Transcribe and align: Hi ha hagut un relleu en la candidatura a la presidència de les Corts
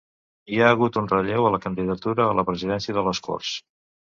Hi 0.53 0.61
ha 0.61 0.69
hagut 0.75 0.97
un 1.01 1.09
relleu 1.11 1.49
en 1.49 1.53
la 1.57 1.59
candidatura 1.67 2.27
a 2.31 2.39
la 2.41 2.47
presidència 2.49 2.97
de 2.99 3.05
les 3.11 3.23
Corts 3.31 3.55